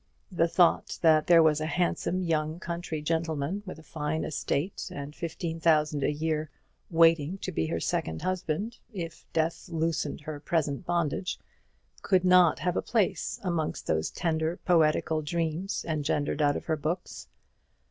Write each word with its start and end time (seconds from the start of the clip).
The 0.31 0.47
thought 0.47 0.97
that 1.03 1.27
there 1.27 1.43
was 1.43 1.61
a 1.61 1.67
handsome 1.67 2.23
young 2.23 2.59
country 2.59 3.03
gentleman 3.03 3.61
with 3.67 3.77
a 3.77 3.83
fine 3.83 4.23
estate 4.23 4.89
and 4.91 5.15
fifteen 5.15 5.59
thousand 5.59 6.01
a 6.03 6.11
year 6.11 6.49
waiting 6.89 7.37
to 7.37 7.51
be 7.51 7.67
her 7.67 7.79
second 7.79 8.23
husband, 8.23 8.79
if 8.91 9.27
death 9.31 9.69
loosened 9.69 10.21
her 10.21 10.39
present 10.39 10.87
bondage, 10.87 11.39
could 12.01 12.25
not 12.25 12.57
have 12.57 12.75
a 12.75 12.81
place 12.81 13.39
amongst 13.43 13.85
those 13.85 14.09
tender 14.09 14.57
poetical 14.65 15.21
dreams 15.21 15.85
engendered 15.87 16.41
out 16.41 16.57
of 16.57 16.65
her 16.65 16.77
books. 16.77 17.27